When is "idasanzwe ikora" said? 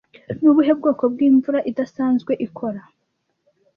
1.71-2.81